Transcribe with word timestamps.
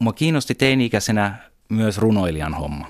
mua 0.00 0.12
kiinnosti 0.12 0.54
teini-ikäisenä 0.54 1.34
myös 1.68 1.98
runoilijan 1.98 2.54
homma. 2.54 2.86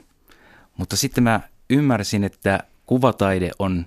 Mutta 0.76 0.96
sitten 0.96 1.25
mä 1.25 1.40
ymmärsin, 1.71 2.25
että 2.25 2.60
kuvataide 2.86 3.50
on 3.58 3.86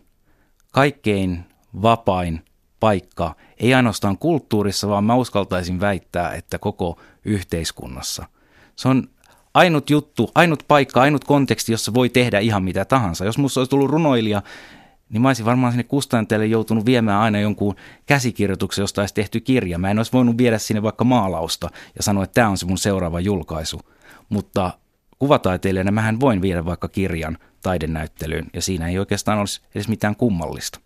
kaikkein 0.71 1.45
vapain 1.81 2.45
paikka, 2.79 3.35
ei 3.57 3.73
ainoastaan 3.73 4.17
kulttuurissa, 4.17 4.89
vaan 4.89 5.03
mä 5.03 5.15
uskaltaisin 5.15 5.79
väittää, 5.79 6.33
että 6.33 6.59
koko 6.59 6.99
yhteiskunnassa. 7.25 8.25
Se 8.75 8.87
on 8.87 9.09
ainut 9.53 9.89
juttu, 9.89 10.31
ainut 10.35 10.63
paikka, 10.67 11.01
ainut 11.01 11.23
konteksti, 11.23 11.71
jossa 11.71 11.93
voi 11.93 12.09
tehdä 12.09 12.39
ihan 12.39 12.63
mitä 12.63 12.85
tahansa. 12.85 13.25
Jos 13.25 13.37
musta 13.37 13.59
olisi 13.59 13.69
tullut 13.69 13.89
runoilija, 13.89 14.41
niin 15.09 15.21
mä 15.21 15.29
olisin 15.29 15.45
varmaan 15.45 15.73
sinne 15.73 15.83
kustantajalle 15.83 16.45
joutunut 16.45 16.85
viemään 16.85 17.21
aina 17.21 17.39
jonkun 17.39 17.75
käsikirjoituksen, 18.05 18.83
josta 18.83 19.01
olisi 19.01 19.13
tehty 19.13 19.39
kirja. 19.39 19.77
Mä 19.77 19.91
en 19.91 19.99
olisi 19.99 20.11
voinut 20.11 20.37
viedä 20.37 20.57
sinne 20.57 20.83
vaikka 20.83 21.03
maalausta 21.03 21.69
ja 21.95 22.03
sanoa, 22.03 22.23
että 22.23 22.33
tämä 22.33 22.49
on 22.49 22.57
se 22.57 22.65
mun 22.65 22.77
seuraava 22.77 23.19
julkaisu. 23.19 23.81
Mutta 24.29 24.71
kuvataiteilijana 25.19 25.91
mähän 25.91 26.19
voin 26.19 26.41
viedä 26.41 26.65
vaikka 26.65 26.87
kirjan 26.87 27.37
taidenäyttelyyn 27.61 28.45
ja 28.53 28.61
siinä 28.61 28.87
ei 28.87 28.99
oikeastaan 28.99 29.39
olisi 29.39 29.61
edes 29.75 29.87
mitään 29.87 30.15
kummallista. 30.15 30.79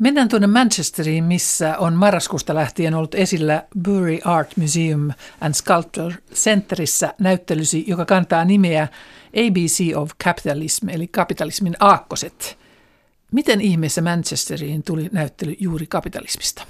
Mennään 0.00 0.28
tuonne 0.28 0.46
Manchesteriin, 0.46 1.24
missä 1.24 1.78
on 1.78 1.94
marraskuusta 1.94 2.54
lähtien 2.54 2.94
ollut 2.94 3.14
esillä 3.14 3.64
Bury 3.82 4.18
Art 4.24 4.56
Museum 4.56 5.10
and 5.40 5.54
Sculpture 5.54 6.14
Centerissä 6.34 7.14
näyttelysi, 7.18 7.84
joka 7.86 8.04
kantaa 8.04 8.44
nimeä 8.44 8.88
ABC 9.26 9.96
of 9.96 10.10
Capitalism, 10.24 10.88
eli 10.88 11.08
kapitalismin 11.08 11.76
aakkoset. 11.80 12.59
Miten 13.32 13.60
ihmeessä 13.60 14.02
Manchesteriin 14.02 14.82
tuli 14.82 15.08
näyttely 15.12 15.56
juuri 15.60 15.86
kapitalismista? 15.86 16.62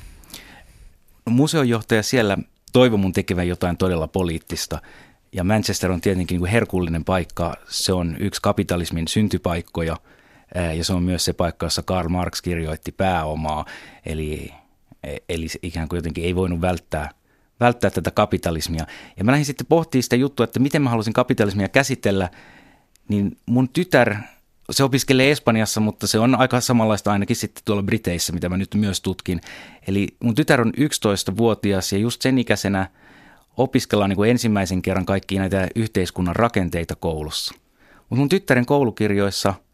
Museojohtaja 1.25 2.03
siellä 2.03 2.39
toivoi 2.73 2.99
mun 2.99 3.13
tekevän 3.13 3.49
jotain 3.49 3.77
todella 3.77 4.09
poliittista. 4.09 4.83
Ja 5.33 5.45
Manchester 5.45 5.91
on 5.91 6.01
tietenkin 6.01 6.35
niin 6.35 6.41
kuin 6.41 6.51
herkullinen 6.51 7.05
paikka. 7.05 7.55
Se 7.69 7.93
on 7.93 8.17
yksi 8.21 8.43
kapitalismin 8.43 9.09
syntypaikkoja– 9.09 9.97
ja 10.77 10.85
se 10.85 10.93
on 10.93 11.03
myös 11.03 11.25
se 11.25 11.33
paikka, 11.33 11.67
jossa 11.67 11.83
Karl 11.83 12.09
Marx 12.09 12.43
kirjoitti 12.43 12.93
pääomaa, 12.93 13.65
eli, 14.07 14.53
e, 15.03 15.17
eli 15.29 15.47
ikään 15.63 15.89
kuin 15.89 15.99
jotenkin 15.99 16.25
ei 16.25 16.35
voinut 16.35 16.61
välttää, 16.61 17.11
välttää 17.61 17.91
tätä 17.91 18.11
kapitalismia. 18.11 18.87
Ja 19.17 19.25
mä 19.25 19.31
lähdin 19.31 19.45
sitten 19.45 19.67
pohtimaan 19.67 20.03
sitä 20.03 20.17
juttua, 20.17 20.45
että 20.45 20.61
miten 20.61 20.83
mä 20.83 20.91
halusin 20.91 21.13
kapitalismia 21.13 21.69
käsitellä, 21.69 22.31
niin 23.09 23.37
mun 23.47 23.69
tytär, 23.69 24.17
se 24.71 24.85
opiskelee 24.85 25.31
Espanjassa, 25.31 25.81
mutta 25.81 26.07
se 26.07 26.19
on 26.19 26.35
aika 26.35 26.61
samanlaista 26.61 27.13
ainakin 27.13 27.37
sitten 27.37 27.63
tuolla 27.65 27.83
Briteissä, 27.83 28.33
mitä 28.33 28.49
mä 28.49 28.57
nyt 28.57 28.75
myös 28.75 29.01
tutkin. 29.01 29.41
Eli 29.89 30.09
mun 30.21 30.35
tytär 30.35 30.61
on 30.61 30.73
11-vuotias 30.77 31.93
ja 31.93 31.99
just 31.99 32.23
sen 32.23 32.39
ikäisenä 32.39 32.87
opiskellaan 33.57 34.11
niin 34.11 34.17
kuin 34.17 34.31
ensimmäisen 34.31 34.83
kerran 34.83 35.07
kaikki 35.07 35.39
näitä 35.39 35.69
yhteiskunnan 35.75 36.37
rakenteita 36.37 36.97
koulussa. 36.97 37.55
Mutta 37.97 38.17
mun 38.17 38.29
tyttären 38.29 38.67
koulukirjoissa– 38.67 39.55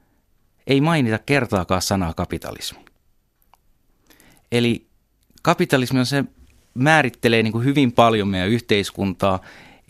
ei 0.67 0.80
mainita 0.80 1.19
kertaakaan 1.19 1.83
sanaa 1.83 2.14
kapitalismi. 2.14 2.78
Eli 4.52 4.86
kapitalismi 5.42 5.98
on 5.98 6.06
se, 6.06 6.24
määrittelee 6.74 7.42
niin 7.42 7.52
kuin 7.52 7.64
hyvin 7.64 7.92
paljon 7.92 8.28
meidän 8.28 8.48
yhteiskuntaa, 8.48 9.41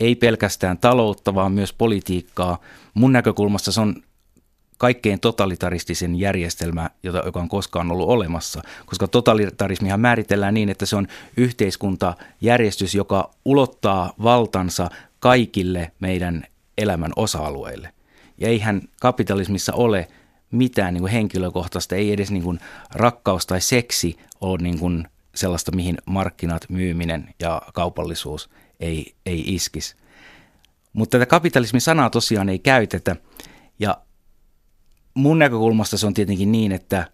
ei 0.00 0.14
pelkästään 0.14 0.78
taloutta, 0.78 1.34
vaan 1.34 1.52
myös 1.52 1.72
politiikkaa. 1.72 2.58
Mun 2.94 3.12
näkökulmasta 3.12 3.72
se 3.72 3.80
on 3.80 4.02
kaikkein 4.78 5.20
totalitaristisen 5.20 6.16
järjestelmä, 6.16 6.90
jota, 7.02 7.22
joka 7.24 7.40
on 7.40 7.48
koskaan 7.48 7.90
ollut 7.90 8.08
olemassa, 8.08 8.62
koska 8.86 9.08
totalitarismihan 9.08 10.00
määritellään 10.00 10.54
niin, 10.54 10.68
että 10.68 10.86
se 10.86 10.96
on 10.96 11.06
yhteiskuntajärjestys, 11.36 12.94
joka 12.94 13.30
ulottaa 13.44 14.12
valtansa 14.22 14.90
kaikille 15.20 15.92
meidän 16.00 16.44
elämän 16.78 17.12
osa-alueille. 17.16 17.92
Ja 18.38 18.48
eihän 18.48 18.82
kapitalismissa 19.00 19.72
ole 19.74 20.08
mitään 20.50 20.94
niin 20.94 21.02
kuin 21.02 21.12
henkilökohtaista, 21.12 21.96
ei 21.96 22.12
edes 22.12 22.30
niin 22.30 22.42
kuin 22.42 22.60
rakkaus 22.94 23.46
tai 23.46 23.60
seksi 23.60 24.16
ole 24.40 24.58
niin 24.62 24.78
kuin 24.78 25.04
sellaista, 25.34 25.76
mihin 25.76 25.98
markkinat, 26.06 26.66
myyminen 26.68 27.34
ja 27.40 27.62
kaupallisuus 27.74 28.50
ei, 28.80 29.14
ei 29.26 29.54
iskisi. 29.54 29.96
Mutta 30.92 31.18
tätä 31.18 31.26
kapitalismin 31.26 31.80
sanaa 31.80 32.10
tosiaan 32.10 32.48
ei 32.48 32.58
käytetä 32.58 33.16
ja 33.78 33.96
mun 35.16 35.38
näkökulmasta 35.38 35.98
se 35.98 36.06
on 36.06 36.14
tietenkin 36.14 36.52
niin, 36.52 36.72
että 36.72 37.06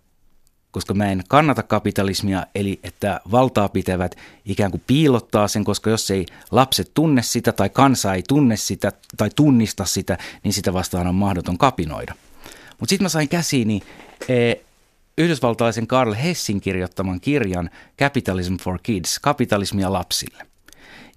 koska 0.70 0.94
mä 0.94 1.12
en 1.12 1.22
kannata 1.28 1.62
kapitalismia, 1.62 2.46
eli 2.54 2.80
että 2.82 3.20
valtaa 3.30 3.68
pitävät 3.68 4.16
ikään 4.44 4.70
kuin 4.70 4.82
piilottaa 4.86 5.48
sen, 5.48 5.64
koska 5.64 5.90
jos 5.90 6.10
ei 6.10 6.26
lapset 6.50 6.90
tunne 6.94 7.22
sitä 7.22 7.52
tai 7.52 7.68
kansa 7.68 8.14
ei 8.14 8.22
tunne 8.28 8.56
sitä 8.56 8.92
tai 9.16 9.30
tunnista 9.36 9.84
sitä, 9.84 10.18
niin 10.44 10.52
sitä 10.52 10.72
vastaan 10.72 11.06
on 11.06 11.14
mahdoton 11.14 11.58
kapinoida. 11.58 12.14
Mutta 12.80 12.90
sitten 12.90 13.04
mä 13.04 13.08
sain 13.08 13.28
käsiini 13.28 13.80
e, 14.28 14.54
yhdysvaltalaisen 15.18 15.86
Karl 15.86 16.14
Hessin 16.14 16.60
kirjoittaman 16.60 17.20
kirjan 17.20 17.70
Capitalism 17.98 18.56
for 18.56 18.78
Kids, 18.82 19.18
kapitalismia 19.18 19.92
lapsille. 19.92 20.46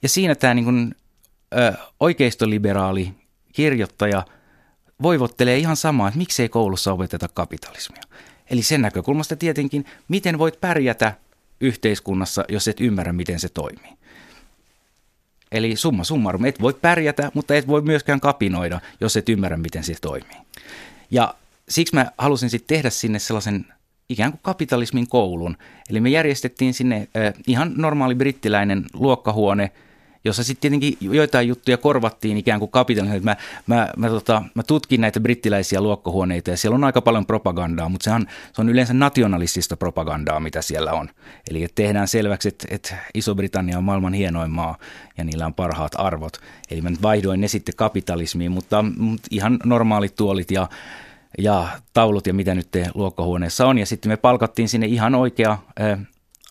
Ja 0.02 0.09
siinä 0.09 0.35
tämä 0.35 0.53
niin 0.53 0.96
oikeistoliberaali 2.00 3.12
kirjoittaja 3.53 4.25
voivottelee 5.02 5.58
ihan 5.58 5.76
samaa, 5.76 6.08
että 6.08 6.18
miksei 6.18 6.50
koulussa 6.50 6.94
opeteta 6.94 7.28
kapitalismia. 7.28 8.02
Eli 8.50 8.64
sen 8.64 8.82
näkökulmasta 8.82 9.36
tietenkin, 9.36 9.86
miten 10.08 10.40
voit 10.40 10.62
pärjätä 10.62 11.14
yhteiskunnassa, 11.62 12.46
jos 12.50 12.68
et 12.68 12.82
ymmärrä, 12.82 13.14
miten 13.14 13.40
se 13.40 13.50
toimii. 13.50 13.92
Eli 15.52 15.76
summa 15.76 16.04
summarum, 16.04 16.46
et 16.46 16.62
voi 16.62 16.74
pärjätä, 16.74 17.32
mutta 17.34 17.56
et 17.56 17.68
voi 17.68 17.82
myöskään 17.82 18.20
kapinoida, 18.20 18.80
jos 19.02 19.18
et 19.18 19.30
ymmärrä, 19.30 19.58
miten 19.58 19.84
se 19.84 19.96
toimii. 20.02 20.38
Ja 21.12 21.34
siksi 21.70 21.96
mä 21.96 22.12
halusin 22.18 22.50
sitten 22.50 22.76
tehdä 22.76 22.90
sinne 22.90 23.20
sellaisen 23.20 23.66
ikään 24.10 24.32
kuin 24.32 24.42
kapitalismin 24.44 25.08
koulun. 25.08 25.58
Eli 25.90 26.00
me 26.00 26.10
järjestettiin 26.10 26.74
sinne 26.74 26.96
äh, 26.96 27.34
ihan 27.48 27.74
normaali 27.78 28.16
brittiläinen 28.16 28.86
luokkahuone, 28.94 29.72
jossa 30.25 30.44
sitten 30.44 30.62
tietenkin 30.62 30.97
joitain 31.16 31.47
juttuja 31.47 31.78
korvattiin 31.78 32.38
ikään 32.38 32.59
kuin 32.59 32.72
kapitalismin. 32.72 33.24
Mä, 33.24 33.36
mä, 33.68 33.90
mä, 33.97 34.09
tota, 34.09 34.44
mä 34.53 34.63
tutkin 34.63 35.02
näitä 35.02 35.19
brittiläisiä 35.19 35.81
luokkahuoneita 35.81 36.50
ja 36.50 36.58
siellä 36.58 36.75
on 36.75 36.84
aika 36.84 37.02
paljon 37.02 37.25
propagandaa, 37.25 37.90
mutta 37.90 38.03
sehän, 38.03 38.28
se 38.53 38.62
on 38.62 38.69
yleensä 38.69 38.94
nationalistista 38.94 39.78
propagandaa, 39.78 40.40
mitä 40.40 40.62
siellä 40.62 40.94
on. 40.94 41.09
Eli 41.52 41.68
tehdään 41.75 42.08
selväksi, 42.08 42.47
että, 42.47 42.68
että 42.72 42.96
Iso-Britannia 43.14 43.78
on 43.78 43.84
maailman 43.84 44.14
hienoin 44.14 44.52
maa 44.52 44.78
ja 45.18 45.24
niillä 45.24 45.46
on 45.46 45.53
parhaat 45.53 45.91
arvot. 45.97 46.38
Eli 46.72 46.81
mä 46.81 46.90
nyt 46.90 47.02
vaihdoin 47.02 47.41
ne 47.41 47.47
sitten 47.47 47.75
kapitalismiin, 47.75 48.52
mutta, 48.52 48.85
mutta 48.97 49.28
ihan 49.31 49.59
normaalit 49.66 50.16
tuolit 50.16 50.52
ja 50.52 50.69
ja 51.38 51.68
taulut 51.94 52.28
ja 52.28 52.34
mitä 52.34 52.56
nyt 52.56 52.72
te 52.72 52.88
luokkahuoneessa 52.94 53.68
on. 53.68 53.78
Ja 53.78 53.85
sitten 53.85 54.12
me 54.12 54.18
palkattiin 54.18 54.69
sinne 54.69 54.88
ihan 54.88 55.16
oikea 55.16 55.58
ää, 55.80 55.97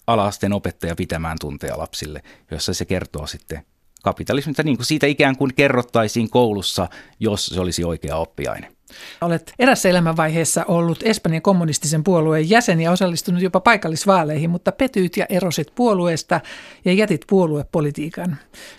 alaasteen 0.06 0.53
opettaja 0.53 0.94
pitämään 0.94 1.37
tunteja 1.41 1.78
lapsille, 1.78 2.22
jossa 2.50 2.75
se 2.75 2.84
kertoo 2.84 3.26
sitten 3.26 3.66
kapitalismista, 4.03 4.62
niin 4.62 4.76
kuin 4.76 4.87
siitä 4.87 5.06
ikään 5.06 5.37
kuin 5.37 5.54
kerrottaisiin 5.54 6.31
koulussa, 6.31 6.88
jos 7.20 7.47
se 7.47 7.60
olisi 7.60 7.84
oikea 7.84 8.16
oppiaine. 8.16 8.72
Olet 9.20 9.52
erässä 9.58 9.88
elämänvaiheessa 9.88 10.64
ollut 10.68 10.98
Espanjan 11.02 11.42
kommunistisen 11.42 12.04
puolueen 12.04 12.50
jäsen 12.50 12.80
ja 12.80 12.92
osallistunut 12.92 13.42
jopa 13.42 13.60
paikallisvaaleihin, 13.60 14.50
mutta 14.50 14.72
petyit 14.72 15.16
ja 15.16 15.26
erosit 15.28 15.74
puolueesta 15.74 16.40
ja 16.84 16.92
jätit 16.92 17.20
puoluepolitiikan. 17.28 18.36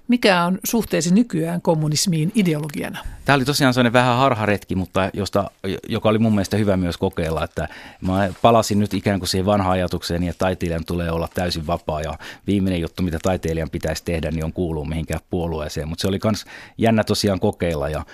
Mikä 0.08 0.44
on 0.44 0.60
suhteesi 0.64 1.14
nykyään 1.14 1.62
kommunismiin 1.62 2.32
ideologiana? 2.36 3.00
Tämä 3.26 3.36
oli 3.36 3.46
tosiaan 3.46 3.74
sellainen 3.74 3.94
vähän 3.94 4.18
harharetki, 4.18 4.76
mutta 4.76 5.10
josta, 5.14 5.52
joka 5.90 6.10
oli 6.10 6.20
mun 6.20 6.34
mielestä 6.34 6.58
hyvä 6.58 6.78
myös 6.78 6.98
kokeilla, 6.98 7.44
että 7.44 7.68
mä 8.02 8.30
palasin 8.42 8.80
nyt 8.80 8.94
ikään 8.94 9.20
kuin 9.20 9.30
siihen 9.30 9.46
vanhaan 9.46 9.74
ajatukseen, 9.74 10.22
niin 10.22 10.30
että 10.30 10.46
taiteilijan 10.46 10.86
tulee 10.86 11.12
olla 11.12 11.30
täysin 11.34 11.68
vapaa 11.68 12.02
ja 12.02 12.14
viimeinen 12.48 12.82
juttu, 12.82 13.04
mitä 13.04 13.20
taiteilijan 13.22 13.70
pitäisi 13.70 14.04
tehdä, 14.06 14.32
niin 14.32 14.46
on 14.46 14.54
kuuluu 14.54 14.86
mihinkään 14.86 15.20
puolueeseen, 15.30 15.88
mutta 15.88 16.02
se 16.02 16.08
oli 16.08 16.20
myös 16.24 16.46
jännä 16.78 17.04
tosiaan 17.04 17.40
kokeilla 17.40 17.90
ja 17.90 18.06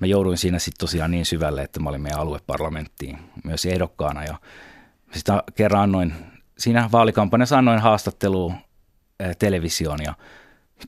mä 0.00 0.06
jouduin 0.06 0.38
siinä 0.38 0.58
sitten 0.58 0.80
tosiaan 0.80 1.10
niin 1.10 1.26
syvälle, 1.26 1.62
että 1.62 1.80
mä 1.80 1.88
olin 1.88 2.00
meidän 2.00 2.20
alueparlamenttiin 2.20 3.18
myös 3.44 3.66
ehdokkaana 3.66 4.24
ja 4.24 4.38
sitä 5.12 5.42
kerran 5.54 5.82
annoin, 5.82 6.14
siinä 6.58 6.88
vaalikampanjassa 6.92 7.58
annoin 7.58 7.78
haastattelua 7.78 8.54
televisioon 9.38 9.98
ja 10.02 10.14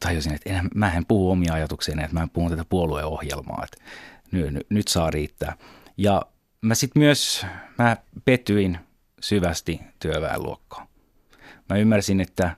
tajusin, 0.01 0.35
että 0.35 0.51
enää, 0.51 0.65
mä 0.75 0.93
en 0.93 1.07
puhu 1.07 1.31
omia 1.31 1.55
ajatuksiani, 1.55 2.03
että 2.05 2.15
mä 2.15 2.23
en 2.23 2.31
puhu 2.31 2.51
tätä 2.51 2.65
puolueohjelmaa, 2.69 3.65
että 3.65 3.85
nyt, 4.33 4.53
nyt, 4.53 4.67
nyt 4.71 4.89
saa 4.89 5.11
riittää. 5.11 5.57
Ja 5.97 6.23
mä 6.61 6.75
sitten 6.75 7.01
myös, 7.01 7.47
mä 7.79 7.97
pettyin 8.25 8.79
syvästi 9.21 9.81
työväenluokkaan. 9.99 10.89
Mä 11.69 11.77
ymmärsin, 11.77 12.21
että 12.21 12.57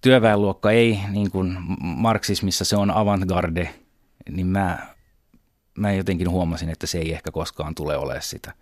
työväenluokka 0.00 0.70
ei, 0.70 1.00
niin 1.10 1.30
kuin 1.30 1.56
marksismissa 1.80 2.64
se 2.64 2.76
on 2.76 2.90
avantgarde, 2.90 3.74
niin 4.30 4.46
mä 4.46 4.95
mä 5.76 5.92
jotenkin 5.92 6.30
huomasin, 6.30 6.68
että 6.68 6.86
se 6.86 6.98
ei 6.98 7.12
ehkä 7.12 7.30
koskaan 7.30 7.74
tule 7.74 7.96
olemaan 7.96 8.22
sitä. 8.22 8.52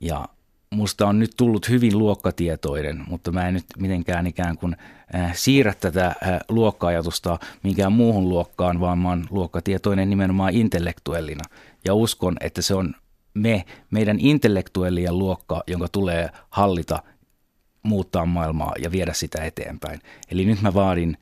Ja 0.00 0.28
musta 0.70 1.06
on 1.06 1.18
nyt 1.18 1.30
tullut 1.36 1.68
hyvin 1.68 1.98
luokkatietoinen, 1.98 3.04
mutta 3.08 3.32
mä 3.32 3.48
en 3.48 3.54
nyt 3.54 3.66
mitenkään 3.78 4.26
ikään 4.26 4.58
kuin 4.58 4.76
äh, 5.14 5.36
siirrä 5.36 5.74
tätä 5.74 6.06
äh, 6.06 6.16
luokka-ajatusta 6.48 7.38
minkään 7.62 7.92
muuhun 7.92 8.28
luokkaan, 8.28 8.80
vaan 8.80 8.98
mä 8.98 9.08
oon 9.08 9.26
luokkatietoinen 9.30 10.10
nimenomaan 10.10 10.54
intellektuellina. 10.54 11.44
Ja 11.84 11.94
uskon, 11.94 12.36
että 12.40 12.62
se 12.62 12.74
on 12.74 12.94
me, 13.34 13.64
meidän 13.90 14.16
intellektuellien 14.20 15.18
luokka, 15.18 15.62
jonka 15.66 15.88
tulee 15.88 16.30
hallita, 16.50 17.02
muuttaa 17.82 18.26
maailmaa 18.26 18.74
ja 18.78 18.92
viedä 18.92 19.12
sitä 19.12 19.44
eteenpäin. 19.44 20.00
Eli 20.30 20.44
nyt 20.44 20.62
mä 20.62 20.74
vaadin 20.74 21.16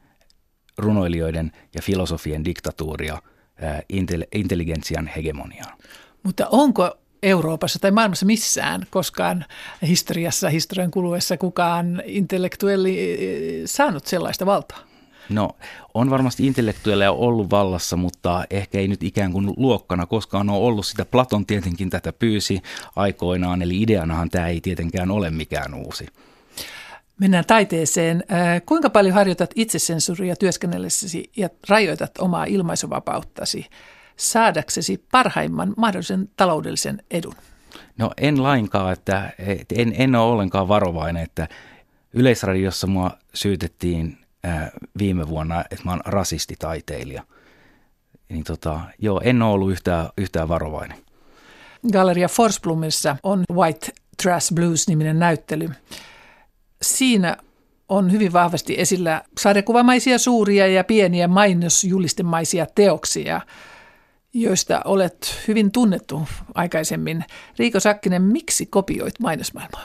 runoilijoiden 0.79 1.53
ja 1.75 1.83
filosofien 1.83 2.45
diktatuuria 2.45 3.23
intelligentsian 4.33 5.07
hegemoniaan. 5.07 5.79
Mutta 6.23 6.47
onko 6.51 6.99
Euroopassa 7.23 7.79
tai 7.79 7.91
maailmassa 7.91 8.27
missään 8.27 8.87
koskaan 8.91 9.45
historiassa, 9.87 10.49
historian 10.49 10.91
kuluessa 10.91 11.37
kukaan 11.37 12.03
intellektuelli 12.07 13.01
eh, 13.01 13.63
saanut 13.65 14.07
sellaista 14.07 14.47
valtaa? 14.47 14.79
No, 15.29 15.51
on 15.95 16.11
varmasti 16.11 16.47
intellektuelleja 16.47 17.13
ollut 17.13 17.51
vallassa, 17.51 17.97
mutta 17.97 18.45
ehkä 18.51 18.79
ei 18.79 18.89
nyt 18.89 19.03
ikään 19.03 19.33
kuin 19.33 19.55
luokkana 19.57 20.07
koskaan 20.07 20.51
ole 20.51 20.67
ollut 20.67 20.87
sitä. 20.87 21.05
Platon 21.05 21.47
tietenkin 21.47 21.91
tätä 21.91 22.13
pyysi 22.13 22.63
aikoinaan, 22.97 23.63
eli 23.63 23.83
ideanahan 23.83 24.31
tämä 24.31 24.49
ei 24.49 24.61
tietenkään 24.61 25.11
ole 25.11 25.31
mikään 25.31 25.75
uusi. 25.75 26.07
Mennään 27.21 27.45
taiteeseen. 27.47 28.25
Äh, 28.33 28.63
kuinka 28.67 28.91
paljon 28.91 29.15
harjoitat 29.15 29.51
itsesensuuria 29.55 30.37
työskennellessäsi 30.37 31.31
ja 31.37 31.49
rajoitat 31.69 32.19
omaa 32.19 32.45
ilmaisuvapauttasi 32.45 33.67
saadaksesi 34.17 35.05
parhaimman 35.13 35.75
mahdollisen 35.77 36.29
taloudellisen 36.37 37.03
edun? 37.11 37.35
No 37.99 38.11
en 38.17 38.43
lainkaan, 38.43 38.93
että 38.93 39.31
en, 39.77 39.95
en 39.99 40.15
ole 40.15 40.33
ollenkaan 40.33 40.69
varovainen, 40.69 41.23
että 41.23 41.49
Yleisradiossa 42.13 42.87
mua 42.87 43.11
syytettiin 43.35 44.19
ää, 44.45 44.71
viime 44.99 45.29
vuonna, 45.29 45.65
että 45.71 45.85
mä 45.85 45.91
oon 45.91 46.01
rasistitaiteilija. 46.05 47.23
Niin 48.29 48.45
tota, 48.45 48.81
joo, 48.99 49.21
en 49.25 49.43
ole 49.43 49.53
ollut 49.53 49.71
yhtään, 49.71 50.09
yhtään 50.19 50.49
varovainen. 50.49 50.99
Galleria 51.93 52.29
Forsblomissa 52.29 53.17
on 53.23 53.45
White 53.53 53.87
Trash 54.23 54.55
Blues-niminen 54.55 55.19
näyttely. 55.19 55.71
Siinä 56.83 57.37
on 57.89 58.13
hyvin 58.13 58.33
vahvasti 58.33 58.75
esillä 58.79 59.23
sarjakuvamaisia 59.39 60.19
suuria 60.19 60.67
ja 60.67 60.85
pieniä 60.85 61.29
mainosjulistemaisia 61.29 62.67
teoksia– 62.75 63.41
joista 64.41 64.83
olet 64.85 65.43
hyvin 65.49 65.73
tunnettu 65.73 66.29
aikaisemmin. 66.55 67.25
Riiko 67.59 67.81
Sakkinen, 67.81 68.23
miksi 68.23 68.67
kopioit 68.67 69.21
mainosmaailmaa? 69.21 69.85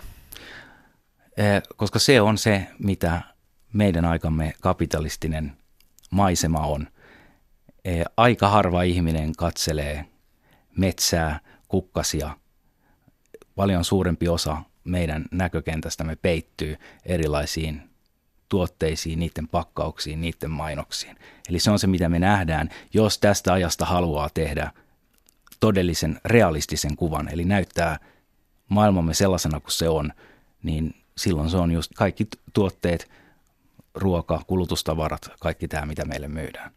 Koska 1.75 1.99
se 1.99 2.21
on 2.21 2.38
se, 2.38 2.67
mitä 2.79 3.21
meidän 3.73 4.05
aikamme 4.05 4.53
kapitalistinen 4.61 5.57
maisema 6.11 6.59
on. 6.59 6.88
Aika 8.17 8.49
harva 8.49 8.81
ihminen 8.83 9.35
katselee 9.35 10.05
metsää, 10.77 11.39
kukkasia. 11.67 12.38
Paljon 13.55 13.85
suurempi 13.85 14.27
osa 14.27 14.57
meidän 14.83 15.25
näkökentästämme 15.31 16.16
peittyy 16.16 16.78
erilaisiin 17.06 17.81
tuotteisiin, 18.50 19.19
niiden 19.19 19.48
pakkauksiin, 19.48 20.22
niiden 20.22 20.51
mainoksiin. 20.51 21.18
Eli 21.50 21.60
se 21.60 21.72
on 21.72 21.80
se, 21.80 21.88
mitä 21.88 22.10
me 22.10 22.19
nähdään, 22.19 22.69
jos 22.94 23.18
tästä 23.18 23.54
ajasta 23.54 23.86
haluaa 23.86 24.30
tehdä 24.33 24.72
todellisen 25.60 26.19
realistisen 26.25 26.95
kuvan, 26.95 27.30
eli 27.30 27.45
näyttää 27.45 28.00
maailmamme 28.69 29.13
sellaisena 29.13 29.60
kuin 29.60 29.72
se 29.72 29.89
on, 29.89 30.13
niin 30.63 30.95
silloin 31.18 31.50
se 31.50 31.57
on 31.57 31.72
just 31.72 31.92
kaikki 31.95 32.27
tuotteet, 32.54 33.12
ruoka, 33.95 34.42
kulutustavarat, 34.48 35.30
kaikki 35.39 35.68
tämä, 35.68 35.86
mitä 35.86 36.06
meille 36.06 36.27
myydään. 36.27 36.72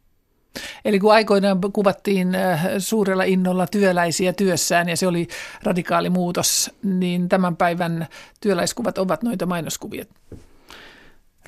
Eli 0.84 0.98
kun 0.98 1.12
aikoinaan 1.12 1.60
kuvattiin 1.72 2.34
äh, 2.34 2.64
suurella 2.78 3.22
innolla 3.22 3.66
työläisiä 3.66 4.32
työssään 4.32 4.88
ja 4.88 4.96
se 4.96 5.06
oli 5.06 5.28
radikaali 5.62 6.10
muutos, 6.10 6.70
niin 6.82 7.28
tämän 7.28 7.56
päivän 7.56 8.06
työläiskuvat 8.40 8.98
ovat 8.98 9.22
noita 9.22 9.46
mainoskuvia. 9.46 10.04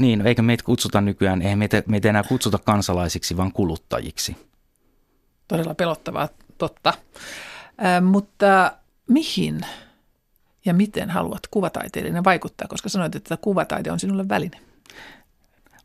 Niin, 0.00 0.26
eikä 0.26 0.42
meitä 0.42 0.64
kutsuta 0.64 1.00
nykyään, 1.00 1.42
eihän 1.42 1.58
meitä, 1.58 1.82
meitä 1.86 2.08
enää 2.08 2.22
kutsuta 2.22 2.58
kansalaisiksi, 2.58 3.36
vaan 3.36 3.52
kuluttajiksi. 3.52 4.36
Todella 5.48 5.74
pelottavaa, 5.74 6.28
totta. 6.58 6.94
Äh, 7.84 8.02
mutta 8.02 8.72
mihin 9.08 9.60
ja 10.64 10.74
miten 10.74 11.10
haluat 11.10 11.46
kuvataiteilijana 11.50 12.24
vaikuttaa, 12.24 12.68
koska 12.68 12.88
sanoit, 12.88 13.14
että 13.14 13.36
kuvataide 13.36 13.92
on 13.92 14.00
sinulle 14.00 14.28
väline? 14.28 14.60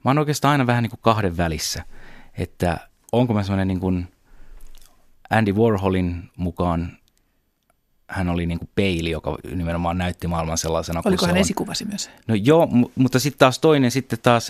Mä 0.04 0.10
oon 0.10 0.18
oikeastaan 0.18 0.52
aina 0.52 0.68
vähän 0.68 0.84
niin 0.84 0.90
kuin 0.90 1.00
kahden 1.02 1.38
välissä, 1.38 1.84
että 2.38 2.78
onko 3.12 3.34
mä 3.34 3.44
semmoinen 3.44 3.68
niin 3.68 3.80
kuin 3.80 4.08
Andy 5.30 5.54
Warholin 5.54 6.30
mukaan 6.38 6.98
hän 8.08 8.30
oli 8.30 8.46
niin 8.46 8.60
kuin 8.60 8.70
peili, 8.76 9.12
joka 9.12 9.38
nimenomaan 9.56 9.98
näytti 9.98 10.28
maailman 10.28 10.58
sellaisena 10.58 11.02
Oliko 11.06 11.26
hän 11.26 11.36
on. 11.36 11.42
esikuvasi 11.42 11.86
myös? 11.86 12.10
No 12.28 12.36
joo, 12.36 12.68
mutta 12.96 13.20
sitten 13.20 13.40
taas 13.40 13.60
toinen, 13.60 13.92
sitten 13.92 14.20
taas, 14.24 14.50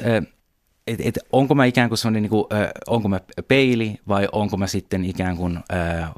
että 0.88 1.04
et, 1.06 1.20
onko 1.32 1.56
mä 1.56 1.66
ikään 1.66 1.90
kuin 1.90 1.98
sellainen, 1.98 2.22
niin 2.22 2.30
kuin, 2.30 2.46
onko 2.88 3.10
mä 3.10 3.20
peili 3.48 4.00
vai 4.08 4.28
onko 4.32 4.58
mä 4.58 4.68
sitten 4.68 5.06
ikään 5.06 5.38
kuin 5.38 5.60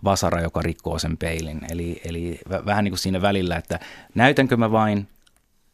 vasara, 0.04 0.42
joka 0.42 0.62
rikkoo 0.62 1.00
sen 1.00 1.18
peilin. 1.18 1.62
Eli, 1.70 2.02
eli 2.06 2.40
vähän 2.66 2.84
niin 2.84 2.92
kuin 2.92 3.00
siinä 3.00 3.22
välillä, 3.22 3.56
että 3.56 3.80
näytänkö 4.16 4.58
mä 4.58 4.72
vain 4.72 5.08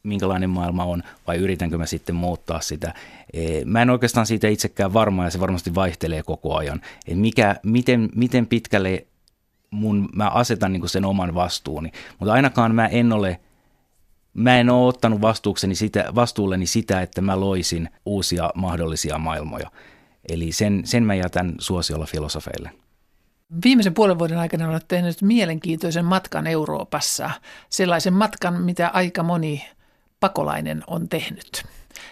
minkälainen 0.04 0.50
maailma 0.50 0.84
on, 0.84 1.04
vai 1.28 1.38
yritänkö 1.38 1.78
mä 1.78 1.86
sitten 1.86 2.16
muuttaa 2.16 2.62
sitä. 2.62 2.94
E, 3.34 3.66
mä 3.66 3.82
en 3.82 3.90
oikeastaan 3.90 4.26
siitä 4.26 4.48
itsekään 4.48 4.94
varma, 4.94 5.24
ja 5.24 5.30
se 5.30 5.40
varmasti 5.40 5.76
vaihtelee 5.76 6.24
koko 6.24 6.56
ajan. 6.58 6.82
Et 7.08 7.18
mikä, 7.18 7.56
miten, 7.64 8.10
miten 8.16 8.48
pitkälle 8.48 9.06
mun, 9.72 10.10
mä 10.16 10.28
asetan 10.30 10.74
niin 10.74 10.90
sen 10.90 11.06
oman 11.06 11.36
vastuuni. 11.36 11.92
Mutta 12.20 12.34
ainakaan 12.34 12.76
mä 12.76 12.88
en 12.88 13.14
ole, 13.14 13.40
mä 14.34 14.60
en 14.60 14.70
ole 14.70 14.88
ottanut 14.88 15.22
vastuukseni 15.22 15.76
sitä, 15.76 16.06
vastuulleni 16.16 16.66
sitä, 16.66 17.02
että 17.02 17.22
mä 17.22 17.40
loisin 17.40 17.90
uusia 18.06 18.50
mahdollisia 18.56 19.18
maailmoja. 19.18 19.72
Eli 20.30 20.52
sen, 20.52 20.82
sen 20.86 21.04
mä 21.04 21.16
jätän 21.16 21.56
suosiolla 21.60 22.06
filosofeille. 22.06 22.72
Viimeisen 23.64 23.94
puolen 23.94 24.20
vuoden 24.20 24.38
aikana 24.38 24.70
olet 24.70 24.88
tehnyt 24.88 25.22
mielenkiintoisen 25.22 26.06
matkan 26.06 26.48
Euroopassa, 26.48 27.30
sellaisen 27.70 28.14
matkan, 28.14 28.62
mitä 28.62 28.88
aika 28.88 29.24
moni 29.24 29.66
pakolainen 30.20 30.84
on 30.88 31.10
tehnyt. 31.10 31.64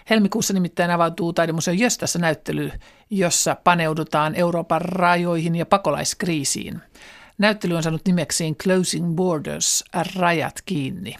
Helmikuussa 0.10 0.54
nimittäin 0.54 0.92
avautuu 0.92 1.34
Taidemuseo 1.34 1.74
Jöstässä 1.74 2.20
näyttely, 2.20 2.72
jossa 3.10 3.56
paneudutaan 3.64 4.36
Euroopan 4.36 4.82
rajoihin 4.82 5.56
ja 5.56 5.66
pakolaiskriisiin. 5.66 6.82
Näyttely 7.38 7.76
on 7.76 7.84
saanut 7.84 8.02
nimeksiin 8.08 8.56
Closing 8.56 9.16
Borders, 9.16 9.84
rajat 10.16 10.62
kiinni. 10.66 11.16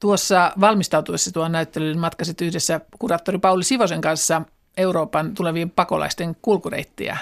Tuossa 0.00 0.52
valmistautuessa 0.60 1.32
tuon 1.32 1.52
näyttelyyn 1.52 1.98
matkasit 1.98 2.40
yhdessä 2.40 2.80
kuraattori 2.98 3.38
Pauli 3.38 3.64
Sivosen 3.64 4.00
kanssa 4.00 4.42
Euroopan 4.76 5.34
tulevien 5.34 5.70
pakolaisten 5.70 6.36
kulkureittiä. 6.42 7.18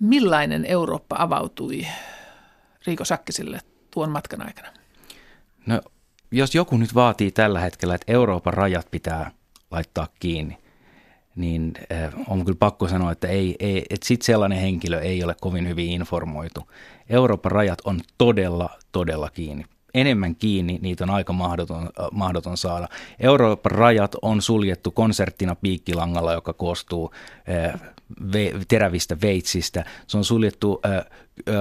Millainen 0.00 0.64
Eurooppa 0.64 1.16
avautui 1.18 1.86
Riiko 2.86 3.04
Sakkisille 3.04 3.60
tuon 3.90 4.10
matkan 4.10 4.46
aikana? 4.46 4.68
No, 5.66 5.80
jos 6.36 6.54
joku 6.54 6.76
nyt 6.76 6.94
vaatii 6.94 7.30
tällä 7.30 7.60
hetkellä, 7.60 7.94
että 7.94 8.12
Euroopan 8.12 8.54
rajat 8.54 8.86
pitää 8.90 9.30
laittaa 9.70 10.08
kiinni, 10.20 10.58
niin 11.36 11.72
äh, 11.92 12.14
on 12.28 12.44
kyllä 12.44 12.58
pakko 12.58 12.88
sanoa, 12.88 13.12
että, 13.12 13.28
ei, 13.28 13.56
ei, 13.58 13.86
että 13.90 14.06
sit 14.06 14.22
sellainen 14.22 14.58
henkilö 14.58 15.00
ei 15.00 15.24
ole 15.24 15.36
kovin 15.40 15.68
hyvin 15.68 15.90
informoitu. 15.90 16.70
Euroopan 17.08 17.52
rajat 17.52 17.78
on 17.84 18.00
todella, 18.18 18.70
todella 18.92 19.30
kiinni. 19.30 19.64
Enemmän 19.94 20.36
kiinni, 20.36 20.78
niitä 20.82 21.04
on 21.04 21.10
aika 21.10 21.32
mahdoton, 21.32 21.90
mahdoton 22.12 22.56
saada. 22.56 22.88
Euroopan 23.20 23.72
rajat 23.72 24.16
on 24.22 24.42
suljettu 24.42 24.90
konserttina 24.90 25.54
piikkilangalla, 25.54 26.32
joka 26.32 26.52
koostuu 26.52 27.12
terävistä 28.68 29.16
veitsistä. 29.22 29.84
Se 30.06 30.16
on 30.16 30.24
suljettu 30.24 30.80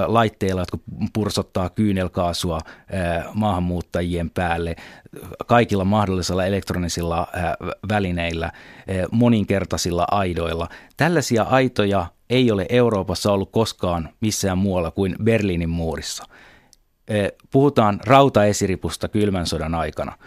laitteilla, 0.07 0.61
jotka 0.61 0.77
pursottaa 1.13 1.69
kyynelkaasua 1.69 2.59
maahanmuuttajien 3.33 4.29
päälle, 4.29 4.75
kaikilla 5.47 5.85
mahdollisilla 5.85 6.45
elektronisilla 6.45 7.27
välineillä, 7.89 8.51
moninkertaisilla 9.11 10.07
aidoilla. 10.11 10.69
Tällaisia 10.97 11.43
aitoja 11.43 12.07
ei 12.29 12.51
ole 12.51 12.65
Euroopassa 12.69 13.31
ollut 13.31 13.51
koskaan 13.51 14.09
missään 14.21 14.57
muualla 14.57 14.91
kuin 14.91 15.15
Berliinin 15.23 15.69
muurissa. 15.69 16.23
Puhutaan 17.51 17.99
rautaesiripusta 18.05 19.07
kylmän 19.07 19.47
sodan 19.47 19.75
aikana. 19.75 20.17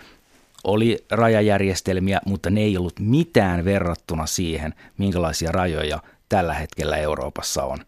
Oli 0.65 1.05
rajajärjestelmiä, 1.11 2.21
mutta 2.27 2.51
ne 2.51 2.61
ei 2.61 2.77
ollut 2.77 3.01
mitään 3.01 3.65
verrattuna 3.65 4.27
siihen, 4.27 4.75
minkälaisia 4.99 5.53
rajoja 5.53 6.03
tällä 6.29 6.55
hetkellä 6.55 6.97
Euroopassa 6.97 7.65
on. 7.65 7.79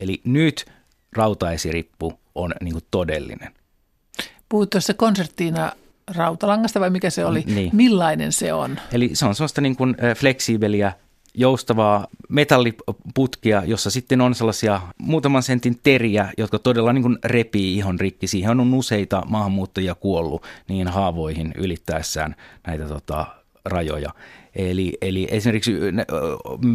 Eli 0.00 0.20
nyt 0.24 0.64
rautaesirippu 1.12 2.20
on 2.34 2.54
niin 2.60 2.72
kuin 2.72 2.84
todellinen. 2.90 3.54
Puhuit 4.48 4.70
tuossa 4.70 4.94
konserttiina 4.94 5.72
rautalangasta 6.16 6.80
vai 6.80 6.90
mikä 6.90 7.10
se 7.10 7.24
oli? 7.24 7.44
Niin. 7.46 7.76
Millainen 7.76 8.32
se 8.32 8.52
on? 8.52 8.78
Eli 8.92 9.10
se 9.12 9.26
on 9.26 9.34
sellaista 9.34 9.60
niin 9.60 9.76
kuin 9.76 9.96
fleksiibeliä, 10.16 10.92
joustavaa 11.34 12.06
metalliputkia, 12.28 13.62
jossa 13.66 13.90
sitten 13.90 14.20
on 14.20 14.34
sellaisia 14.34 14.80
muutaman 14.98 15.42
sentin 15.42 15.80
teriä, 15.82 16.32
jotka 16.38 16.58
todella 16.58 16.92
niin 16.92 17.18
repii 17.24 17.76
ihon 17.76 18.00
rikki. 18.00 18.26
Siihen 18.26 18.60
on 18.60 18.74
useita 18.74 19.22
maahanmuuttajia 19.28 19.94
kuollut 19.94 20.42
niin 20.68 20.88
haavoihin 20.88 21.52
ylittäessään 21.56 22.36
näitä 22.66 22.88
tota, 22.88 23.26
rajoja. 23.64 24.10
Eli, 24.56 24.98
eli 25.00 25.28
esimerkiksi 25.30 25.72
me 25.72 26.06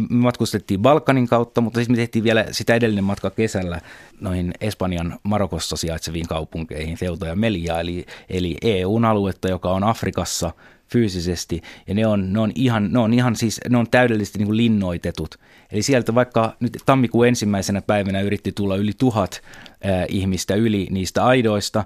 matkustettiin 0.08 0.80
Balkanin 0.80 1.28
kautta, 1.28 1.60
mutta 1.60 1.80
sitten 1.80 1.92
me 1.92 1.96
tehtiin 1.96 2.24
vielä 2.24 2.44
sitä 2.50 2.74
edellinen 2.74 3.04
matka 3.04 3.30
kesällä 3.30 3.80
noihin 4.20 4.54
Espanjan 4.60 5.18
Marokossa 5.22 5.76
sijaitseviin 5.76 6.26
kaupunkeihin, 6.26 6.96
Ceuta 6.96 7.26
ja 7.26 7.36
Melia, 7.36 7.80
eli, 7.80 8.06
eli 8.30 8.56
EUn 8.62 9.04
aluetta, 9.04 9.48
joka 9.48 9.70
on 9.70 9.84
Afrikassa 9.84 10.52
fyysisesti, 10.92 11.62
ja 11.86 11.94
ne 11.94 12.06
on, 12.06 12.32
ne 12.32 12.40
on 12.40 12.52
ihan, 12.54 12.92
ne 12.92 12.98
on 12.98 13.14
ihan 13.14 13.36
siis, 13.36 13.60
ne 13.68 13.78
on 13.78 13.90
täydellisesti 13.90 14.38
niin 14.38 14.46
kuin 14.46 14.56
linnoitetut. 14.56 15.34
Eli 15.72 15.82
sieltä 15.82 16.14
vaikka 16.14 16.56
nyt 16.60 16.78
tammikuun 16.86 17.28
ensimmäisenä 17.28 17.82
päivänä 17.82 18.20
yritti 18.20 18.52
tulla 18.52 18.76
yli 18.76 18.92
tuhat 18.98 19.42
äh, 19.86 20.04
ihmistä 20.08 20.54
yli 20.54 20.88
niistä 20.90 21.24
aidoista, 21.24 21.84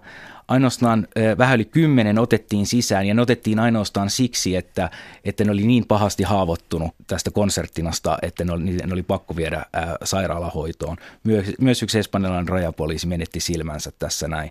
ainoastaan 0.50 1.08
vähän 1.38 1.54
yli 1.54 1.64
kymmenen 1.64 2.18
otettiin 2.18 2.66
sisään 2.66 3.06
ja 3.06 3.14
ne 3.14 3.22
otettiin 3.22 3.58
ainoastaan 3.58 4.10
siksi, 4.10 4.56
että, 4.56 4.90
että 5.24 5.44
ne 5.44 5.50
oli 5.50 5.66
niin 5.66 5.86
pahasti 5.86 6.22
haavoittunut 6.22 6.90
tästä 7.06 7.30
konserttinasta, 7.30 8.18
että 8.22 8.44
ne 8.44 8.52
oli, 8.52 8.62
ne 8.64 8.92
oli 8.92 9.02
pakko 9.02 9.36
viedä 9.36 9.66
ää, 9.72 9.96
sairaalahoitoon. 10.04 10.96
Myös, 11.24 11.46
myös 11.60 11.82
yksi 11.82 11.98
espanjalainen 11.98 12.48
rajapoliisi 12.48 13.06
menetti 13.06 13.40
silmänsä 13.40 13.92
tässä 13.98 14.28
näin. 14.28 14.50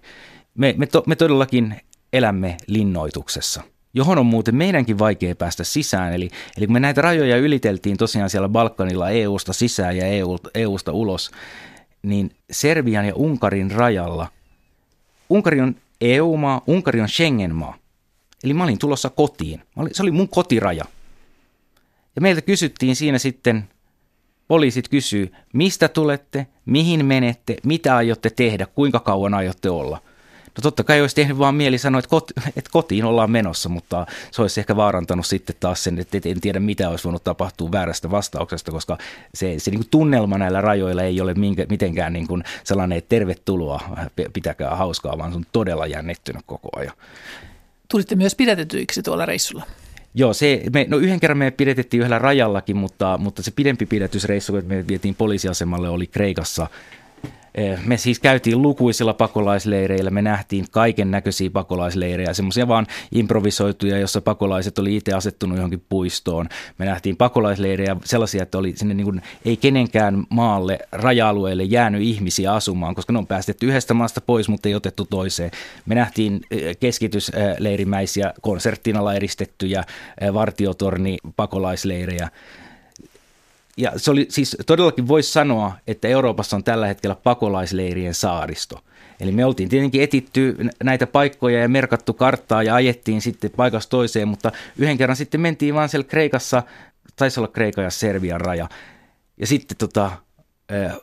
Me, 0.55 0.73
me, 0.77 0.85
to, 0.85 1.03
me 1.07 1.15
todellakin 1.15 1.75
elämme 2.13 2.57
linnoituksessa 2.67 3.63
johon 3.93 4.17
on 4.17 4.25
muuten 4.25 4.55
meidänkin 4.55 4.99
vaikea 4.99 5.35
päästä 5.35 5.63
sisään. 5.63 6.13
Eli, 6.13 6.29
eli 6.57 6.67
kun 6.67 6.73
me 6.73 6.79
näitä 6.79 7.01
rajoja 7.01 7.37
yliteltiin 7.37 7.97
tosiaan 7.97 8.29
siellä 8.29 8.49
Balkanilla 8.49 9.09
EU-sta 9.09 9.53
sisään 9.53 9.97
ja 9.97 10.05
EU, 10.05 10.37
EU-sta 10.55 10.91
ulos, 10.91 11.31
niin 12.03 12.31
Serbian 12.51 13.05
ja 13.05 13.15
Unkarin 13.15 13.71
rajalla, 13.71 14.27
Unkari 15.29 15.61
on 15.61 15.75
EU-maa, 16.01 16.61
Unkari 16.67 17.01
on 17.01 17.09
Schengen-maa. 17.09 17.77
Eli 18.43 18.53
mä 18.53 18.63
olin 18.63 18.79
tulossa 18.79 19.09
kotiin. 19.09 19.61
Olin, 19.75 19.95
se 19.95 20.03
oli 20.03 20.11
mun 20.11 20.29
kotiraja. 20.29 20.85
Ja 22.15 22.21
meiltä 22.21 22.41
kysyttiin 22.41 22.95
siinä 22.95 23.17
sitten, 23.17 23.69
poliisit 24.47 24.89
kysyy, 24.89 25.33
mistä 25.53 25.87
tulette, 25.87 26.47
mihin 26.65 27.05
menette, 27.05 27.57
mitä 27.63 27.95
aiotte 27.95 28.29
tehdä, 28.29 28.65
kuinka 28.65 28.99
kauan 28.99 29.33
aiotte 29.33 29.69
olla. 29.69 30.01
No 30.59 30.61
totta 30.61 30.83
kai 30.83 31.01
olisi 31.01 31.15
tehnyt 31.15 31.37
vaan 31.37 31.55
mieli 31.55 31.77
sanoa, 31.77 31.99
että, 31.99 32.09
kot, 32.09 32.31
että 32.57 32.69
kotiin 32.71 33.05
ollaan 33.05 33.31
menossa, 33.31 33.69
mutta 33.69 34.05
se 34.31 34.41
olisi 34.41 34.59
ehkä 34.59 34.75
vaarantanut 34.75 35.25
sitten 35.25 35.55
taas 35.59 35.83
sen, 35.83 35.99
että 35.99 36.19
en 36.25 36.41
tiedä 36.41 36.59
mitä 36.59 36.89
olisi 36.89 37.03
voinut 37.03 37.23
tapahtua 37.23 37.71
väärästä 37.71 38.11
vastauksesta, 38.11 38.71
koska 38.71 38.97
se, 39.33 39.59
se 39.59 39.71
niin 39.71 39.79
kuin 39.79 39.89
tunnelma 39.91 40.37
näillä 40.37 40.61
rajoilla 40.61 41.03
ei 41.03 41.21
ole 41.21 41.33
minkä, 41.33 41.65
mitenkään 41.69 42.13
niin 42.13 42.27
kuin 42.27 42.43
sellainen, 42.63 42.97
että 42.97 43.09
tervetuloa, 43.09 43.81
pitäkää 44.33 44.75
hauskaa, 44.75 45.17
vaan 45.17 45.31
se 45.31 45.37
on 45.37 45.45
todella 45.51 45.87
jännittynyt 45.87 46.43
koko 46.45 46.69
ajan. 46.75 46.93
Tulitte 47.87 48.15
myös 48.15 48.35
pidätetyiksi 48.35 49.03
tuolla 49.03 49.25
reissulla. 49.25 49.63
Joo, 50.13 50.33
se, 50.33 50.63
me, 50.73 50.85
no 50.89 50.97
yhden 50.97 51.19
kerran 51.19 51.37
me 51.37 51.51
pidettiin 51.51 52.01
yhdellä 52.01 52.19
rajallakin, 52.19 52.77
mutta, 52.77 53.17
mutta 53.17 53.43
se 53.43 53.51
pidempi 53.51 53.85
pidätysreissu, 53.85 54.55
että 54.55 54.75
me 54.75 54.87
vietiin 54.87 55.15
poliisiasemalle, 55.15 55.89
oli 55.89 56.07
Kreikassa 56.07 56.67
me 57.85 57.97
siis 57.97 58.19
käytiin 58.19 58.61
lukuisilla 58.61 59.13
pakolaisleireillä, 59.13 60.09
me 60.09 60.21
nähtiin 60.21 60.65
kaiken 60.71 61.11
näköisiä 61.11 61.49
pakolaisleirejä, 61.49 62.33
semmoisia 62.33 62.67
vaan 62.67 62.87
improvisoituja, 63.11 63.97
jossa 63.97 64.21
pakolaiset 64.21 64.79
oli 64.79 64.95
itse 64.95 65.13
asettunut 65.13 65.57
johonkin 65.57 65.83
puistoon. 65.89 66.49
Me 66.77 66.85
nähtiin 66.85 67.17
pakolaisleirejä 67.17 67.95
sellaisia, 68.05 68.43
että 68.43 68.57
oli 68.57 68.73
sinne 68.75 68.93
niin 68.93 69.05
kuin, 69.05 69.21
ei 69.45 69.57
kenenkään 69.57 70.23
maalle, 70.29 70.79
raja-alueelle 70.91 71.63
jäänyt 71.63 72.01
ihmisiä 72.01 72.53
asumaan, 72.53 72.95
koska 72.95 73.13
ne 73.13 73.19
on 73.19 73.27
päästetty 73.27 73.65
yhdestä 73.65 73.93
maasta 73.93 74.21
pois, 74.21 74.49
mutta 74.49 74.69
ei 74.69 74.75
otettu 74.75 75.05
toiseen. 75.05 75.51
Me 75.85 75.95
nähtiin 75.95 76.41
eh, 76.51 76.77
keskitysleirimäisiä 76.79 78.33
konserttinalla 78.41 79.13
eristettyjä 79.13 79.83
eh, 80.21 80.33
vartiotorni 80.33 81.17
pakolaisleirejä 81.35 82.29
ja 83.77 83.91
se 83.97 84.11
oli 84.11 84.25
siis 84.29 84.57
todellakin 84.65 85.07
voisi 85.07 85.31
sanoa, 85.31 85.73
että 85.87 86.07
Euroopassa 86.07 86.55
on 86.55 86.63
tällä 86.63 86.87
hetkellä 86.87 87.15
pakolaisleirien 87.15 88.13
saaristo. 88.13 88.79
Eli 89.19 89.31
me 89.31 89.45
oltiin 89.45 89.69
tietenkin 89.69 90.01
etitty 90.01 90.55
näitä 90.83 91.07
paikkoja 91.07 91.59
ja 91.59 91.69
merkattu 91.69 92.13
karttaa 92.13 92.63
ja 92.63 92.75
ajettiin 92.75 93.21
sitten 93.21 93.51
paikasta 93.51 93.89
toiseen, 93.89 94.27
mutta 94.27 94.51
yhden 94.77 94.97
kerran 94.97 95.15
sitten 95.15 95.41
mentiin 95.41 95.73
vaan 95.73 95.89
siellä 95.89 96.07
Kreikassa, 96.07 96.63
taisi 97.15 97.39
olla 97.39 97.47
Kreikan 97.47 97.83
ja 97.83 97.89
Serbian 97.89 98.41
raja. 98.41 98.69
Ja 99.37 99.47
sitten 99.47 99.77
tota, 99.77 100.11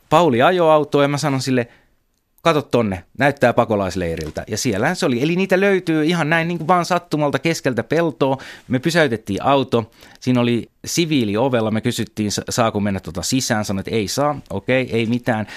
Pauli 0.09 0.41
ajoi 0.41 0.71
autoa 0.71 1.01
ja 1.01 1.07
mä 1.07 1.17
sanon 1.17 1.41
sille, 1.41 1.67
kato 2.47 2.61
tonne, 2.61 3.03
näyttää 3.17 3.53
pakolaisleiriltä. 3.53 4.43
Ja 4.47 4.57
siellähän 4.57 4.95
se 4.95 5.05
oli. 5.05 5.23
Eli 5.23 5.35
niitä 5.35 5.59
löytyy 5.59 6.05
ihan 6.05 6.29
näin 6.29 6.47
niin 6.47 6.57
kuin 6.57 6.67
vaan 6.67 6.85
sattumalta 6.85 7.39
keskeltä 7.39 7.83
peltoa. 7.83 8.37
Me 8.67 8.79
pysäytettiin 8.79 9.43
auto. 9.43 9.91
Siinä 10.19 10.41
oli 10.41 10.69
siviili 10.85 11.37
ovella. 11.37 11.71
Me 11.71 11.81
kysyttiin, 11.81 12.31
saako 12.49 12.79
mennä 12.79 12.99
tuota 12.99 13.21
sisään. 13.21 13.65
Sanoin, 13.65 13.79
että 13.79 13.95
ei 13.95 14.07
saa. 14.07 14.39
Okei, 14.49 14.83
okay, 14.83 14.99
ei 14.99 15.05
mitään. 15.05 15.47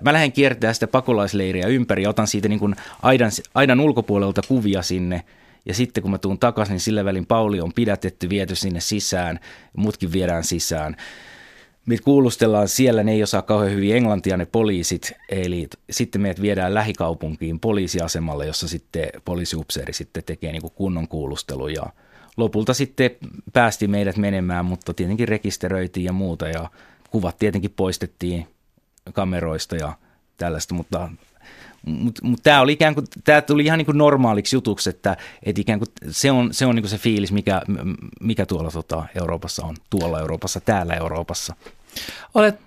Mä 0.00 0.12
lähden 0.12 0.32
kiertämään 0.32 0.74
sitä 0.74 0.86
pakolaisleiriä 0.86 1.66
ympäri 1.66 2.02
ja 2.02 2.10
otan 2.10 2.26
siitä 2.26 2.48
niin 2.48 2.60
kuin 2.60 2.76
aidan, 3.02 3.30
aidan 3.54 3.80
ulkopuolelta 3.80 4.42
kuvia 4.48 4.82
sinne. 4.82 5.22
Ja 5.66 5.74
sitten 5.74 6.02
kun 6.02 6.10
mä 6.10 6.18
tuun 6.18 6.38
takaisin, 6.38 6.72
niin 6.72 6.80
sillä 6.80 7.04
välin 7.04 7.26
Pauli 7.26 7.60
on 7.60 7.72
pidätetty, 7.72 8.28
viety 8.28 8.54
sinne 8.54 8.80
sisään. 8.80 9.40
Mutkin 9.76 10.12
viedään 10.12 10.44
sisään 10.44 10.96
me 11.88 11.98
kuulustellaan 12.04 12.68
siellä, 12.68 13.02
ne 13.02 13.12
ei 13.12 13.22
osaa 13.22 13.42
kauhean 13.42 13.72
hyvin 13.72 13.96
englantia 13.96 14.36
ne 14.36 14.46
poliisit, 14.46 15.12
eli 15.28 15.68
sitten 15.90 16.20
meidät 16.20 16.42
viedään 16.42 16.74
lähikaupunkiin 16.74 17.60
poliisiasemalle, 17.60 18.46
jossa 18.46 18.68
sitten 18.68 19.08
poliisiupseeri 19.24 19.92
sitten 19.92 20.22
tekee 20.26 20.52
niin 20.52 20.62
kunnon 20.74 21.08
kuulustelu 21.08 21.68
ja 21.68 21.82
lopulta 22.36 22.74
sitten 22.74 23.10
päästi 23.52 23.88
meidät 23.88 24.16
menemään, 24.16 24.64
mutta 24.64 24.94
tietenkin 24.94 25.28
rekisteröitiin 25.28 26.04
ja 26.04 26.12
muuta. 26.12 26.48
Ja 26.48 26.70
kuvat 27.10 27.38
tietenkin 27.38 27.70
poistettiin 27.76 28.46
kameroista 29.12 29.76
ja 29.76 29.92
tällaista, 30.36 30.74
mutta 30.74 31.10
mutta 31.86 32.24
mut 32.24 32.40
tämä 32.42 32.60
oli 32.60 32.72
ikään 32.72 32.94
kuin, 32.94 33.06
tämä 33.24 33.40
tuli 33.42 33.64
ihan 33.64 33.78
niin 33.78 33.86
kuin 33.86 33.98
normaaliksi 33.98 34.56
jutuksi, 34.56 34.90
että, 34.90 35.16
että 35.42 35.60
ikään 35.60 35.78
kuin 35.78 35.88
se 36.10 36.30
on 36.30 36.54
se, 36.54 36.66
on 36.66 36.74
niin 36.74 36.82
kuin 36.82 36.90
se 36.90 36.98
fiilis, 36.98 37.32
mikä, 37.32 37.62
mikä 38.20 38.46
tuolla 38.46 38.70
tota 38.70 39.04
Euroopassa 39.14 39.66
on, 39.66 39.76
tuolla 39.90 40.20
Euroopassa, 40.20 40.60
täällä 40.60 40.94
Euroopassa. 40.94 41.54
Olet 42.34 42.60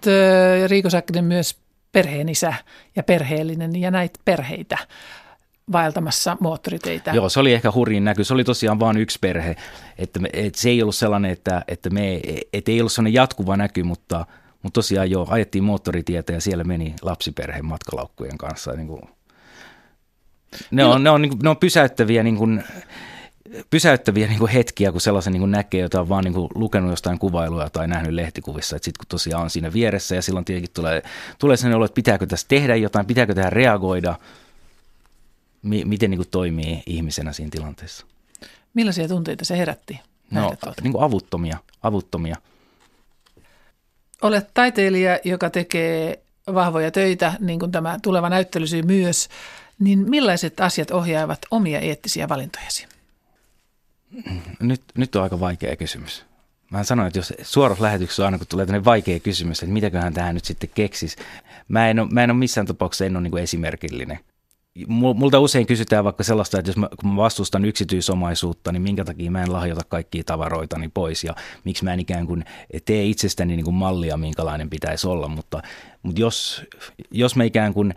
Riiko 0.67 0.89
Säkkinen 0.89 1.25
myös 1.25 1.55
perheenisä 1.91 2.53
ja 2.95 3.03
perheellinen 3.03 3.75
ja 3.75 3.91
näitä 3.91 4.19
perheitä 4.25 4.77
vaeltamassa 5.71 6.37
moottoriteitä. 6.39 7.11
Joo, 7.11 7.29
se 7.29 7.39
oli 7.39 7.53
ehkä 7.53 7.71
hurjin 7.71 8.03
näky. 8.03 8.23
Se 8.23 8.33
oli 8.33 8.43
tosiaan 8.43 8.79
vain 8.79 8.97
yksi 8.97 9.19
perhe. 9.21 9.55
Että, 9.97 10.19
me, 10.19 10.29
että 10.33 10.61
se 10.61 10.69
ei 10.69 10.81
ollut 10.81 10.95
sellainen, 10.95 11.31
että, 11.31 11.63
että 11.67 11.89
me, 11.89 12.21
että 12.53 12.71
ei 12.71 12.81
ollut 12.81 12.91
sellainen 12.91 13.13
jatkuva 13.13 13.57
näky, 13.57 13.83
mutta, 13.83 14.25
mutta 14.63 14.73
tosiaan 14.73 15.11
joo, 15.11 15.27
ajettiin 15.29 15.63
moottoritietä 15.63 16.33
ja 16.33 16.41
siellä 16.41 16.63
meni 16.63 16.95
lapsiperheen 17.01 17.65
matkalaukkujen 17.65 18.37
kanssa. 18.37 18.71
Niin 18.71 18.87
kuin, 18.87 19.01
ne, 20.71 20.85
on, 20.85 21.03
ne, 21.03 21.09
on, 21.09 21.21
niin 21.21 21.39
ne 21.43 21.49
on 21.49 21.57
pysäyttäviä 21.57 22.23
niin 22.23 22.37
kuin, 22.37 22.63
pysäyttäviä 23.69 24.27
niin 24.27 24.39
kuin 24.39 24.51
hetkiä, 24.51 24.91
kun 24.91 25.01
sellaisen 25.01 25.33
niin 25.33 25.41
kuin 25.41 25.51
näkee, 25.51 25.81
jota 25.81 26.01
on 26.01 26.09
vaan 26.09 26.23
niin 26.23 26.33
kuin 26.33 26.49
lukenut 26.55 26.89
jostain 26.89 27.19
kuvailuja 27.19 27.69
tai 27.69 27.87
nähnyt 27.87 28.13
lehtikuvissa. 28.13 28.75
Että 28.75 28.85
sitten 28.85 28.99
kun 28.99 29.07
tosiaan 29.07 29.43
on 29.43 29.49
siinä 29.49 29.73
vieressä 29.73 30.15
ja 30.15 30.21
silloin 30.21 30.45
tietenkin 30.45 30.71
tulee, 30.73 31.03
tulee 31.39 31.57
sellainen 31.57 31.75
olo, 31.75 31.85
että 31.85 31.95
pitääkö 31.95 32.27
tässä 32.27 32.47
tehdä 32.47 32.75
jotain, 32.75 33.05
pitääkö 33.05 33.33
tähän 33.33 33.53
reagoida, 33.53 34.15
mi- 35.61 35.85
miten 35.85 36.09
niin 36.09 36.17
kuin 36.17 36.29
toimii 36.31 36.83
ihmisenä 36.85 37.33
siinä 37.33 37.49
tilanteessa. 37.51 38.05
Millaisia 38.73 39.07
tunteita 39.07 39.45
se 39.45 39.57
herätti? 39.57 39.99
No, 40.31 40.53
niin 40.83 40.91
kuin 40.91 41.03
avuttomia, 41.03 41.57
avuttomia. 41.83 42.35
Olet 44.21 44.47
taiteilija, 44.53 45.19
joka 45.23 45.49
tekee 45.49 46.19
vahvoja 46.53 46.91
töitä, 46.91 47.33
niin 47.39 47.59
kuin 47.59 47.71
tämä 47.71 47.99
tuleva 48.03 48.29
näyttelysi 48.29 48.81
myös. 48.81 49.29
Niin 49.79 50.09
millaiset 50.09 50.59
asiat 50.59 50.91
ohjaavat 50.91 51.39
omia 51.51 51.79
eettisiä 51.79 52.29
valintojasi? 52.29 52.90
Nyt, 54.59 54.81
nyt 54.97 55.15
on 55.15 55.23
aika 55.23 55.39
vaikea 55.39 55.75
kysymys. 55.75 56.25
Mä 56.71 56.83
sanoin, 56.83 57.07
että 57.07 57.19
jos 57.19 57.33
suorassa 57.41 57.83
lähetyksessä 57.83 58.25
aina 58.25 58.37
kun 58.37 58.47
tulee 58.47 58.65
tämmöinen 58.65 58.85
vaikea 58.85 59.19
kysymys, 59.19 59.63
että 59.63 59.73
mitäköhän 59.73 60.13
tähän 60.13 60.35
nyt 60.35 60.45
sitten 60.45 60.69
keksisi. 60.75 61.17
Mä 61.67 61.89
en 61.89 61.99
ole, 61.99 62.09
mä 62.11 62.23
en 62.23 62.31
ole 62.31 62.39
missään 62.39 62.67
tapauksessa 62.67 63.05
en 63.05 63.15
ole 63.15 63.23
niin 63.23 63.31
kuin 63.31 63.43
esimerkillinen. 63.43 64.19
Multa 64.87 65.39
usein 65.39 65.67
kysytään 65.67 66.03
vaikka 66.03 66.23
sellaista, 66.23 66.59
että 66.59 66.69
jos 66.69 66.77
mä, 66.77 66.89
kun 66.99 67.09
mä 67.09 67.15
vastustan 67.15 67.65
yksityisomaisuutta, 67.65 68.71
niin 68.71 68.81
minkä 68.81 69.05
takia 69.05 69.31
mä 69.31 69.43
en 69.43 69.53
lahjoita 69.53 69.83
kaikkia 69.89 70.23
tavaroitani 70.23 70.89
pois 70.93 71.23
ja 71.23 71.35
miksi 71.63 71.83
mä 71.83 71.93
en 71.93 71.99
ikään 71.99 72.27
kuin 72.27 72.45
tee 72.85 73.05
itsestäni 73.05 73.55
niin 73.55 73.63
kuin 73.63 73.75
mallia, 73.75 74.17
minkälainen 74.17 74.69
pitäisi 74.69 75.07
olla. 75.07 75.27
Mutta, 75.27 75.61
mutta 76.03 76.21
jos, 76.21 76.65
jos 77.11 77.35
mä 77.35 77.43
ikään 77.43 77.73
kuin 77.73 77.93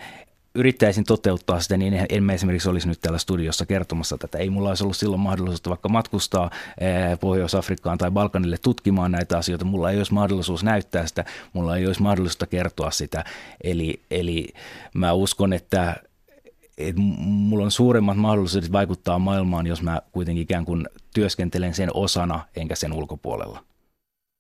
yrittäisin 0.55 1.05
toteuttaa 1.05 1.61
sitä, 1.61 1.77
niin 1.77 2.07
en 2.09 2.25
mä 2.25 2.33
esimerkiksi 2.33 2.69
olisi 2.69 2.89
nyt 2.89 3.01
täällä 3.01 3.19
studiossa 3.19 3.67
kertomassa 3.67 4.19
tätä. 4.19 4.39
Ei 4.39 4.51
mulla 4.51 4.69
olisi 4.69 4.85
ollut 4.85 4.97
silloin 4.97 5.21
mahdollisuutta 5.21 5.71
vaikka 5.71 5.89
matkustaa 5.89 6.51
eh, 6.81 7.19
Pohjois-Afrikkaan 7.21 7.99
tai 7.99 8.11
Balkanille 8.11 8.59
tutkimaan 8.59 9.13
näitä 9.13 9.39
asioita. 9.39 9.65
Mulla 9.65 9.91
ei 9.91 9.99
olisi 9.99 10.15
mahdollisuus 10.15 10.65
näyttää 10.65 11.07
sitä, 11.07 11.25
mulla 11.53 11.77
ei 11.77 11.87
olisi 11.87 12.03
mahdollisuutta 12.03 12.47
kertoa 12.47 12.91
sitä. 12.91 13.25
Eli, 13.65 14.01
eli 14.11 14.49
mä 14.95 15.13
uskon, 15.13 15.53
että 15.53 15.97
että 16.79 17.01
mulla 17.01 17.65
on 17.65 17.71
suuremmat 17.71 18.17
mahdollisuudet 18.17 18.73
vaikuttaa 18.73 19.19
maailmaan, 19.19 19.67
jos 19.67 19.83
mä 19.83 20.03
kuitenkin 20.13 20.43
ikään 20.43 20.65
kuin 20.65 20.89
työskentelen 21.15 21.75
sen 21.75 21.91
osana 21.95 22.41
enkä 22.57 22.75
sen 22.75 22.93
ulkopuolella. 22.93 23.65